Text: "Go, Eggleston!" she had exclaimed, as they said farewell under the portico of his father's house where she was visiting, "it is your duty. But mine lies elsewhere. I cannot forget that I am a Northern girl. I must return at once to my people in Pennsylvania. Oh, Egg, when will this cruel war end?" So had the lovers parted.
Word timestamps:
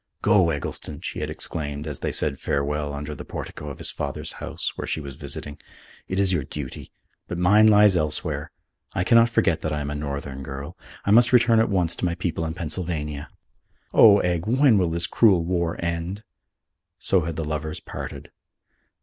"Go, 0.23 0.49
Eggleston!" 0.49 1.01
she 1.01 1.19
had 1.19 1.29
exclaimed, 1.29 1.85
as 1.85 1.99
they 1.99 2.11
said 2.11 2.39
farewell 2.39 2.91
under 2.91 3.13
the 3.13 3.23
portico 3.23 3.69
of 3.69 3.77
his 3.77 3.91
father's 3.91 4.31
house 4.41 4.73
where 4.75 4.87
she 4.87 4.99
was 4.99 5.13
visiting, 5.13 5.59
"it 6.07 6.19
is 6.19 6.33
your 6.33 6.43
duty. 6.43 6.91
But 7.27 7.37
mine 7.37 7.67
lies 7.67 7.95
elsewhere. 7.95 8.49
I 8.93 9.03
cannot 9.03 9.29
forget 9.29 9.61
that 9.61 9.71
I 9.71 9.79
am 9.79 9.91
a 9.91 9.93
Northern 9.95 10.41
girl. 10.41 10.75
I 11.05 11.11
must 11.11 11.31
return 11.31 11.59
at 11.59 11.69
once 11.69 11.95
to 11.97 12.05
my 12.05 12.15
people 12.15 12.45
in 12.45 12.55
Pennsylvania. 12.55 13.29
Oh, 13.93 14.17
Egg, 14.21 14.47
when 14.47 14.79
will 14.79 14.89
this 14.89 15.05
cruel 15.05 15.43
war 15.45 15.75
end?" 15.85 16.23
So 16.97 17.21
had 17.25 17.35
the 17.35 17.45
lovers 17.45 17.79
parted. 17.79 18.31